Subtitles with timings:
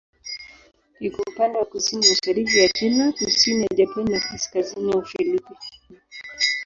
[1.07, 5.57] Iko upande wa kusini-mashariki ya China, kusini ya Japani na kaskazini ya Ufilipino.